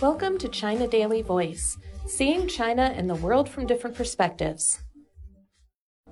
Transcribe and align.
Welcome 0.00 0.38
to 0.38 0.48
China 0.48 0.88
Daily 0.88 1.20
Voice, 1.20 1.76
seeing 2.06 2.48
China 2.48 2.90
and 2.96 3.10
the 3.10 3.14
world 3.14 3.50
from 3.50 3.66
different 3.66 3.94
perspectives. 3.94 4.78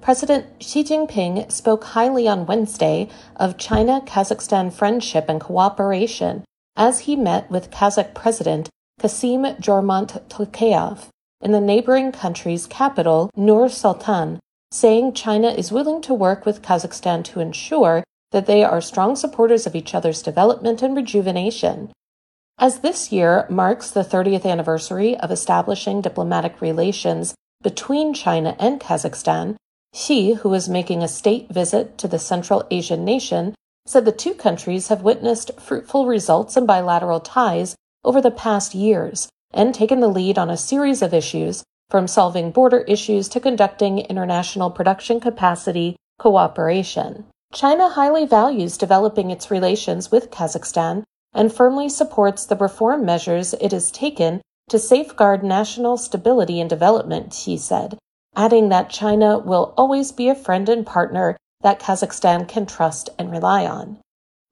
President 0.03 0.63
Xi 0.63 0.85
Jinping 0.85 1.51
spoke 1.51 1.85
highly 1.85 2.29
on 2.29 2.45
Wednesday 2.45 3.09
of 3.37 3.57
China 3.57 4.03
Kazakhstan 4.05 4.71
friendship 4.71 5.25
and 5.27 5.41
cooperation 5.41 6.45
as 6.77 7.01
he 7.01 7.17
met 7.17 7.51
with 7.51 7.71
Kazakh 7.71 8.13
President 8.13 8.69
Kassym 9.01 9.59
Jomart 9.59 10.21
Tokayev 10.29 11.07
in 11.41 11.53
the 11.53 11.61
neighboring 11.61 12.13
country's 12.13 12.67
capital, 12.67 13.31
Nur 13.35 13.71
Sultan, 13.71 14.39
saying 14.71 15.15
China 15.15 15.49
is 15.49 15.73
willing 15.73 16.03
to 16.03 16.13
work 16.13 16.45
with 16.45 16.61
Kazakhstan 16.61 17.25
to 17.25 17.41
ensure 17.41 18.05
that 18.33 18.45
they 18.45 18.63
are 18.63 18.83
strong 18.83 19.17
supporters 19.17 19.67
of 19.67 19.75
each 19.75 19.95
other's 19.95 20.21
development 20.21 20.83
and 20.83 20.95
rejuvenation. 20.95 21.91
As 22.61 22.81
this 22.81 23.13
year 23.13 23.47
marks 23.49 23.93
the 23.93 24.03
30th 24.03 24.45
anniversary 24.45 25.17
of 25.19 25.31
establishing 25.31 26.01
diplomatic 26.01 26.61
relations 26.61 27.37
between 27.63 28.13
China 28.13 28.57
and 28.59 28.81
Kazakhstan, 28.81 29.55
Xi, 29.95 30.33
who 30.35 30.53
is 30.55 30.69
making 30.69 31.03
a 31.03 31.09
state 31.09 31.49
visit 31.51 31.97
to 31.99 32.09
the 32.09 32.19
Central 32.19 32.65
Asian 32.69 33.05
nation, 33.05 33.55
said 33.87 34.05
the 34.05 34.11
two 34.11 34.35
countries 34.35 34.89
have 34.89 35.03
witnessed 35.03 35.61
fruitful 35.61 36.07
results 36.07 36.57
in 36.57 36.67
bilateral 36.67 37.21
ties 37.21 37.77
over 38.05 38.21
the 38.21 38.31
past 38.31 38.75
years 38.75 39.29
and 39.55 39.73
taken 39.73 40.01
the 40.01 40.09
lead 40.09 40.37
on 40.37 40.51
a 40.51 40.57
series 40.57 41.01
of 41.01 41.15
issues, 41.15 41.63
from 41.89 42.09
solving 42.09 42.51
border 42.51 42.81
issues 42.81 43.29
to 43.29 43.41
conducting 43.41 44.01
international 44.01 44.71
production 44.71 45.21
capacity 45.21 45.97
cooperation. 46.19 47.25
China 47.53 47.89
highly 47.89 48.27
values 48.27 48.77
developing 48.77 49.31
its 49.31 49.51
relations 49.51 50.11
with 50.11 50.31
Kazakhstan 50.31 51.05
and 51.39 51.55
firmly 51.55 51.89
supports 51.89 52.45
the 52.45 52.57
reform 52.57 53.05
measures 53.05 53.55
it 53.61 53.71
has 53.71 53.93
taken 53.93 54.43
to 54.69 54.77
safeguard 54.77 55.45
national 55.45 55.97
stability 55.97 56.61
and 56.61 56.69
development, 56.69 57.33
he 57.33 57.57
said, 57.57 57.97
adding 58.35 58.71
that 58.71 58.91
China 58.91 59.39
will 59.39 59.73
always 59.77 60.11
be 60.11 60.29
a 60.29 60.35
friend 60.35 60.69
and 60.69 60.85
partner 60.85 61.37
that 61.61 61.79
Kazakhstan 61.79 62.49
can 62.49 62.67
trust 62.67 63.09
and 63.21 63.31
rely 63.31 63.65
on. 63.65 63.99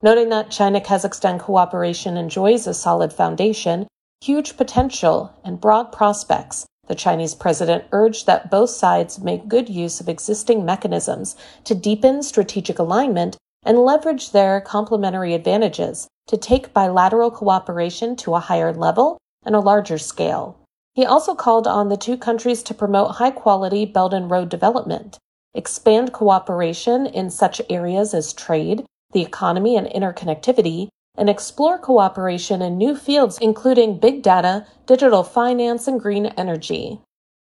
Noting 0.01 0.29
that 0.29 0.49
China 0.49 0.79
Kazakhstan 0.79 1.37
cooperation 1.41 2.15
enjoys 2.15 2.65
a 2.65 2.73
solid 2.73 3.11
foundation, 3.11 3.85
huge 4.21 4.55
potential, 4.55 5.33
and 5.43 5.59
broad 5.59 5.91
prospects, 5.91 6.65
the 6.87 6.95
Chinese 6.95 7.35
president 7.35 7.83
urged 7.91 8.27
that 8.27 8.49
both 8.49 8.69
sides 8.69 9.19
make 9.19 9.49
good 9.49 9.67
use 9.67 9.99
of 9.99 10.07
existing 10.07 10.63
mechanisms 10.63 11.35
to 11.65 11.75
deepen 11.75 12.23
strategic 12.23 12.79
alignment 12.79 13.35
and 13.65 13.77
leverage 13.77 14.31
their 14.31 14.61
complementary 14.61 15.33
advantages 15.33 16.07
to 16.27 16.37
take 16.37 16.73
bilateral 16.73 17.31
cooperation 17.31 18.15
to 18.17 18.35
a 18.35 18.39
higher 18.39 18.73
level 18.73 19.17
and 19.45 19.55
a 19.55 19.59
larger 19.59 19.97
scale. 19.97 20.59
He 20.93 21.05
also 21.05 21.35
called 21.35 21.67
on 21.67 21.89
the 21.89 21.97
two 21.97 22.17
countries 22.17 22.63
to 22.63 22.73
promote 22.73 23.15
high 23.15 23.31
quality 23.31 23.85
Belt 23.85 24.13
and 24.13 24.29
Road 24.29 24.49
development, 24.49 25.17
expand 25.53 26.11
cooperation 26.11 27.05
in 27.05 27.29
such 27.29 27.61
areas 27.69 28.13
as 28.13 28.33
trade, 28.33 28.85
the 29.11 29.21
economy, 29.21 29.75
and 29.75 29.87
interconnectivity, 29.87 30.89
and 31.17 31.29
explore 31.29 31.77
cooperation 31.77 32.61
in 32.61 32.77
new 32.77 32.95
fields 32.95 33.37
including 33.41 33.99
big 33.99 34.21
data, 34.21 34.65
digital 34.85 35.23
finance, 35.23 35.87
and 35.87 35.99
green 35.99 36.27
energy. 36.37 36.99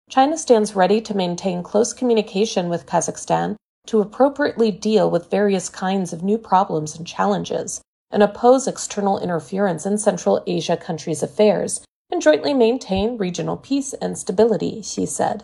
China 0.09 0.38
stands 0.38 0.75
ready 0.75 0.99
to 0.99 1.16
maintain 1.16 1.64
close 1.64 1.94
communication 1.94 2.69
with 2.69 2.86
Kazakhstan 2.86 3.55
to 3.88 4.02
appropriately 4.02 4.72
deal 4.72 5.09
with 5.09 5.31
various 5.31 5.69
kinds 5.69 6.11
of 6.11 6.23
new 6.23 6.38
problems 6.38 6.97
and 6.97 7.08
challenges, 7.08 7.81
and 8.12 8.22
oppose 8.22 8.67
external 8.67 9.20
interference 9.20 9.86
in 9.86 9.98
Central 9.98 10.44
Asia 10.45 10.78
countries' 10.78 11.23
affairs, 11.23 11.81
and 12.12 12.22
jointly 12.22 12.54
maintain 12.54 13.17
regional 13.17 13.58
peace 13.58 13.94
and 13.94 14.17
stability, 14.17 14.81
Xi 14.81 15.06
said. 15.06 15.44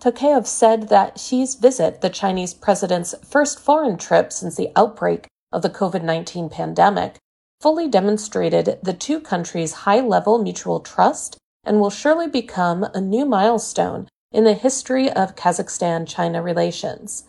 Tokayev 0.00 0.46
said 0.46 0.88
that 0.88 1.18
Xi's 1.18 1.54
visit, 1.54 2.00
the 2.00 2.10
Chinese 2.10 2.54
president's 2.54 3.14
first 3.24 3.60
foreign 3.60 3.96
trip 3.96 4.32
since 4.32 4.56
the 4.56 4.72
outbreak 4.74 5.28
of 5.52 5.62
the 5.62 5.70
COVID 5.70 6.02
19 6.02 6.48
pandemic, 6.48 7.18
fully 7.60 7.86
demonstrated 7.86 8.78
the 8.82 8.94
two 8.94 9.20
countries' 9.20 9.84
high 9.86 10.00
level 10.00 10.38
mutual 10.38 10.80
trust 10.80 11.36
and 11.62 11.80
will 11.80 11.90
surely 11.90 12.26
become 12.26 12.82
a 12.94 13.00
new 13.00 13.24
milestone 13.24 14.08
in 14.32 14.44
the 14.44 14.54
history 14.54 15.10
of 15.10 15.36
Kazakhstan 15.36 16.08
China 16.08 16.42
relations. 16.42 17.24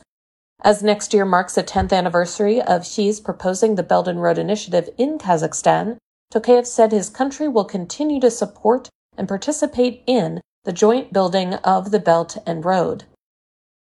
As 0.63 0.81
next 0.81 1.13
year 1.13 1.25
marks 1.25 1.55
the 1.55 1.63
10th 1.63 1.91
anniversary 1.91 2.61
of 2.61 2.87
Xi's 2.87 3.19
proposing 3.19 3.75
the 3.75 3.83
Belt 3.83 4.07
and 4.07 4.21
Road 4.21 4.37
Initiative 4.37 4.89
in 4.97 5.17
Kazakhstan, 5.17 5.97
Tokayev 6.33 6.65
said 6.65 6.93
his 6.93 7.09
country 7.09 7.49
will 7.49 7.65
continue 7.65 8.21
to 8.21 8.31
support 8.31 8.87
and 9.17 9.27
participate 9.27 10.03
in 10.07 10.39
the 10.63 10.71
joint 10.71 11.11
building 11.11 11.55
of 11.55 11.91
the 11.91 11.99
Belt 11.99 12.37
and 12.45 12.63
Road. 12.63 13.03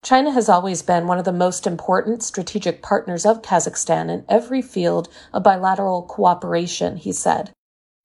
China 0.03 0.31
has 0.31 0.49
always 0.49 0.81
been 0.81 1.05
one 1.05 1.19
of 1.19 1.25
the 1.25 1.31
most 1.31 1.67
important 1.67 2.23
strategic 2.23 2.81
partners 2.81 3.27
of 3.27 3.43
Kazakhstan 3.43 4.09
in 4.09 4.25
every 4.27 4.63
field 4.63 5.07
of 5.31 5.43
bilateral 5.43 6.01
cooperation, 6.01 6.97
he 6.97 7.11
said. 7.11 7.51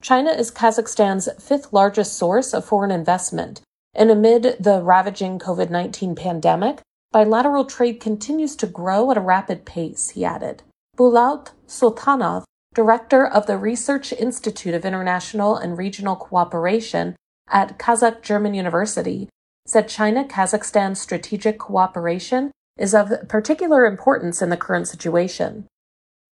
China 0.02 0.30
is 0.30 0.50
Kazakhstan's 0.50 1.30
fifth 1.42 1.72
largest 1.72 2.12
source 2.12 2.52
of 2.52 2.66
foreign 2.66 2.90
investment, 2.90 3.62
and 3.94 4.10
amid 4.10 4.56
the 4.60 4.82
ravaging 4.82 5.38
COVID 5.38 5.70
19 5.70 6.14
pandemic, 6.14 6.82
bilateral 7.12 7.64
trade 7.64 8.00
continues 8.00 8.56
to 8.56 8.66
grow 8.66 9.10
at 9.10 9.16
a 9.16 9.20
rapid 9.20 9.64
pace, 9.64 10.10
he 10.10 10.24
added. 10.24 10.62
Bulat 10.96 11.50
Sultanov, 11.66 12.44
director 12.74 13.26
of 13.26 13.46
the 13.46 13.56
Research 13.56 14.12
Institute 14.12 14.74
of 14.74 14.84
International 14.84 15.56
and 15.56 15.78
Regional 15.78 16.16
Cooperation 16.16 17.16
at 17.48 17.78
Kazakh 17.78 18.22
German 18.22 18.54
University, 18.54 19.28
said 19.66 19.88
China 19.88 20.24
Kazakhstan 20.24 20.96
strategic 20.96 21.58
cooperation 21.58 22.50
is 22.78 22.94
of 22.94 23.28
particular 23.28 23.86
importance 23.86 24.42
in 24.42 24.50
the 24.50 24.56
current 24.56 24.88
situation. 24.88 25.66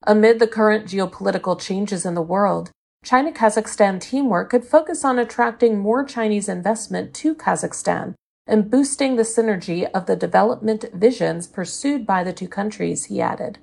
Amid 0.06 0.38
the 0.38 0.46
current 0.46 0.86
geopolitical 0.86 1.58
changes 1.58 2.04
in 2.04 2.14
the 2.14 2.22
world, 2.22 2.70
China 3.04 3.32
Kazakhstan 3.32 4.00
teamwork 4.00 4.50
could 4.50 4.64
focus 4.64 5.04
on 5.04 5.18
attracting 5.18 5.78
more 5.78 6.04
Chinese 6.04 6.48
investment 6.48 7.14
to 7.14 7.34
Kazakhstan 7.34 8.14
and 8.46 8.70
boosting 8.70 9.16
the 9.16 9.22
synergy 9.22 9.90
of 9.92 10.06
the 10.06 10.16
development 10.16 10.84
visions 10.92 11.46
pursued 11.46 12.06
by 12.06 12.22
the 12.22 12.32
two 12.32 12.48
countries, 12.48 13.06
he 13.06 13.20
added. 13.20 13.58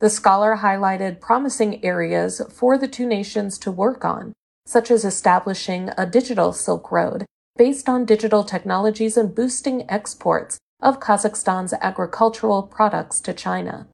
The 0.00 0.10
scholar 0.10 0.56
highlighted 0.56 1.20
promising 1.20 1.84
areas 1.84 2.40
for 2.50 2.78
the 2.78 2.88
two 2.88 3.06
nations 3.06 3.58
to 3.58 3.70
work 3.70 4.04
on, 4.04 4.32
such 4.66 4.90
as 4.90 5.04
establishing 5.04 5.90
a 5.96 6.06
digital 6.06 6.52
Silk 6.52 6.90
Road 6.90 7.26
based 7.56 7.88
on 7.88 8.04
digital 8.04 8.44
technologies 8.44 9.16
and 9.16 9.34
boosting 9.34 9.90
exports 9.90 10.58
of 10.80 11.00
Kazakhstan's 11.00 11.74
agricultural 11.80 12.62
products 12.62 13.20
to 13.20 13.34
China. 13.34 13.88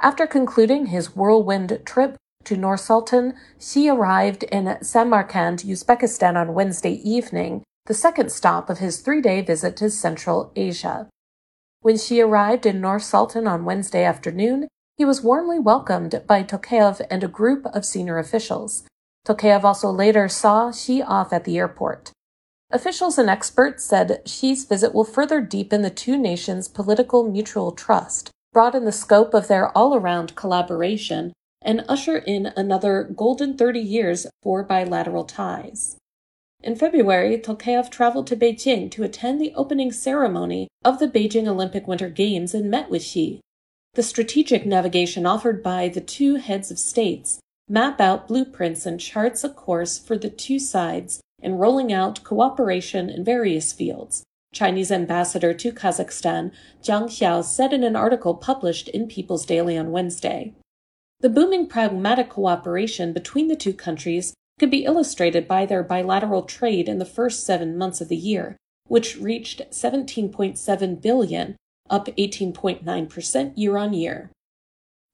After 0.00 0.26
concluding 0.26 0.86
his 0.86 1.16
whirlwind 1.16 1.80
trip 1.84 2.16
to 2.44 2.56
Nur 2.56 2.76
Sultan, 2.76 3.34
Xi 3.58 3.88
arrived 3.88 4.44
in 4.44 4.78
Samarkand, 4.82 5.60
Uzbekistan 5.60 6.36
on 6.36 6.54
Wednesday 6.54 6.94
evening, 6.94 7.62
the 7.90 7.94
second 7.94 8.30
stop 8.30 8.70
of 8.70 8.78
his 8.78 9.00
three 9.00 9.20
day 9.20 9.40
visit 9.40 9.76
to 9.76 9.90
Central 9.90 10.52
Asia. 10.54 11.08
When 11.80 11.98
she 11.98 12.20
arrived 12.20 12.64
in 12.64 12.80
Nur 12.80 13.00
Sultan 13.00 13.48
on 13.48 13.64
Wednesday 13.64 14.04
afternoon, 14.04 14.68
he 14.96 15.04
was 15.04 15.24
warmly 15.24 15.58
welcomed 15.58 16.22
by 16.24 16.44
Tokayev 16.44 17.04
and 17.10 17.24
a 17.24 17.26
group 17.26 17.66
of 17.74 17.84
senior 17.84 18.18
officials. 18.18 18.84
Tokayev 19.26 19.64
also 19.64 19.90
later 19.90 20.28
saw 20.28 20.70
Xi 20.70 21.02
off 21.02 21.32
at 21.32 21.42
the 21.42 21.58
airport. 21.58 22.12
Officials 22.70 23.18
and 23.18 23.28
experts 23.28 23.82
said 23.82 24.22
Xi's 24.24 24.66
visit 24.66 24.94
will 24.94 25.02
further 25.02 25.40
deepen 25.40 25.82
the 25.82 25.90
two 25.90 26.16
nations' 26.16 26.68
political 26.68 27.28
mutual 27.28 27.72
trust, 27.72 28.30
broaden 28.52 28.84
the 28.84 28.92
scope 28.92 29.34
of 29.34 29.48
their 29.48 29.76
all 29.76 29.96
around 29.96 30.36
collaboration, 30.36 31.32
and 31.60 31.84
usher 31.88 32.18
in 32.18 32.52
another 32.56 33.02
golden 33.02 33.56
30 33.56 33.80
years 33.80 34.28
for 34.44 34.62
bilateral 34.62 35.24
ties. 35.24 35.96
In 36.62 36.76
February, 36.76 37.38
Tokayev 37.38 37.88
traveled 37.90 38.26
to 38.26 38.36
Beijing 38.36 38.90
to 38.90 39.02
attend 39.02 39.40
the 39.40 39.54
opening 39.54 39.90
ceremony 39.90 40.68
of 40.84 40.98
the 40.98 41.08
Beijing 41.08 41.48
Olympic 41.48 41.88
Winter 41.88 42.10
Games 42.10 42.52
and 42.52 42.70
met 42.70 42.90
with 42.90 43.02
Xi. 43.02 43.40
The 43.94 44.02
strategic 44.02 44.66
navigation 44.66 45.24
offered 45.24 45.62
by 45.62 45.88
the 45.88 46.02
two 46.02 46.36
heads 46.36 46.70
of 46.70 46.78
states 46.78 47.40
map 47.66 47.98
out 47.98 48.28
blueprints 48.28 48.84
and 48.84 49.00
charts 49.00 49.42
a 49.42 49.48
course 49.48 49.98
for 49.98 50.18
the 50.18 50.28
two 50.28 50.58
sides 50.58 51.22
in 51.40 51.54
rolling 51.54 51.92
out 51.92 52.22
cooperation 52.24 53.08
in 53.08 53.24
various 53.24 53.72
fields. 53.72 54.22
Chinese 54.52 54.92
ambassador 54.92 55.54
to 55.54 55.72
Kazakhstan, 55.72 56.52
Zhang 56.82 57.04
Xiao, 57.04 57.42
said 57.42 57.72
in 57.72 57.84
an 57.84 57.96
article 57.96 58.34
published 58.34 58.88
in 58.88 59.06
People's 59.06 59.46
Daily 59.46 59.78
on 59.78 59.92
Wednesday. 59.92 60.52
The 61.20 61.30
booming 61.30 61.68
pragmatic 61.68 62.28
cooperation 62.28 63.12
between 63.12 63.48
the 63.48 63.56
two 63.56 63.72
countries 63.72 64.34
could 64.60 64.70
be 64.70 64.84
illustrated 64.84 65.48
by 65.48 65.64
their 65.64 65.82
bilateral 65.82 66.42
trade 66.42 66.86
in 66.86 66.98
the 66.98 67.06
first 67.06 67.46
seven 67.46 67.78
months 67.78 68.02
of 68.02 68.08
the 68.08 68.16
year, 68.16 68.58
which 68.88 69.16
reached 69.16 69.62
17.7 69.70 71.00
billion, 71.00 71.56
up 71.88 72.08
18.9% 72.08 73.52
year 73.56 73.78
on 73.78 73.94
year. 73.94 74.30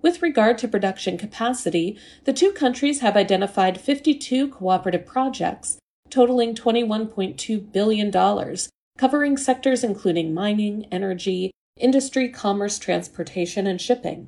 With 0.03 0.21
regard 0.21 0.59
to 0.59 0.69
production 0.69 1.17
capacity, 1.17 1.97
the 2.25 2.33
two 2.33 2.51
countries 2.51 3.01
have 3.03 3.17
identified 3.17 3.81
52 3.81 4.49
cooperative 4.49 5.07
projects 5.07 5.79
totaling 6.11 6.53
$21.2 6.53 7.73
billion, 7.73 8.57
covering 8.99 9.37
sectors 9.37 9.85
including 9.85 10.35
mining, 10.35 10.87
energy, 10.91 11.53
industry, 11.79 12.29
commerce, 12.29 12.81
transportation, 12.81 13.69
and 13.69 13.81
shipping. 13.81 14.27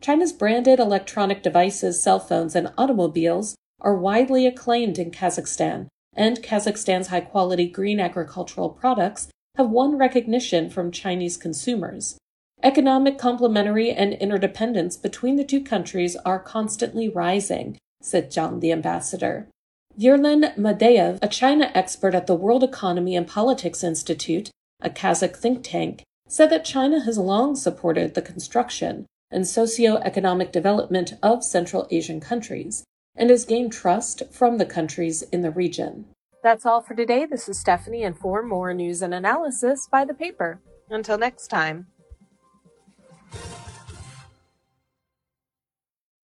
China's 0.00 0.32
branded 0.32 0.78
electronic 0.78 1.42
devices, 1.42 2.00
cell 2.00 2.20
phones, 2.20 2.54
and 2.54 2.72
automobiles 2.78 3.56
are 3.80 3.96
widely 3.96 4.46
acclaimed 4.46 4.98
in 4.98 5.10
Kazakhstan, 5.10 5.88
and 6.14 6.42
Kazakhstan's 6.42 7.08
high 7.08 7.20
quality 7.20 7.68
green 7.68 8.00
agricultural 8.00 8.70
products 8.70 9.28
have 9.56 9.70
won 9.70 9.98
recognition 9.98 10.70
from 10.70 10.90
Chinese 10.90 11.36
consumers. 11.36 12.16
Economic 12.62 13.18
complementary 13.18 13.90
and 13.90 14.14
interdependence 14.14 14.96
between 14.96 15.36
the 15.36 15.44
two 15.44 15.62
countries 15.62 16.16
are 16.24 16.38
constantly 16.38 17.08
rising, 17.08 17.76
said 18.00 18.30
Zhang, 18.30 18.60
the 18.60 18.72
ambassador. 18.72 19.48
Yerlan 19.98 20.56
Madeyev, 20.56 21.18
a 21.22 21.28
China 21.28 21.70
expert 21.74 22.14
at 22.14 22.26
the 22.26 22.34
World 22.34 22.64
Economy 22.64 23.14
and 23.14 23.26
Politics 23.28 23.84
Institute, 23.84 24.50
a 24.80 24.90
Kazakh 24.90 25.36
think 25.36 25.62
tank, 25.62 26.02
said 26.26 26.50
that 26.50 26.64
China 26.64 27.04
has 27.04 27.18
long 27.18 27.54
supported 27.54 28.14
the 28.14 28.22
construction 28.22 29.06
and 29.30 29.46
socio-economic 29.46 30.50
development 30.50 31.14
of 31.22 31.44
Central 31.44 31.86
Asian 31.90 32.18
countries 32.18 32.82
and 33.16 33.30
has 33.30 33.44
gained 33.44 33.72
trust 33.72 34.22
from 34.32 34.58
the 34.58 34.66
countries 34.66 35.22
in 35.22 35.42
the 35.42 35.50
region. 35.50 36.06
That's 36.42 36.66
all 36.66 36.82
for 36.82 36.94
today. 36.94 37.26
This 37.26 37.48
is 37.48 37.58
Stephanie, 37.58 38.02
and 38.02 38.18
for 38.18 38.42
more 38.42 38.74
news 38.74 39.02
and 39.02 39.14
analysis, 39.14 39.88
buy 39.90 40.04
the 40.04 40.14
paper. 40.14 40.60
Until 40.90 41.16
next 41.16 41.48
time. 41.48 41.86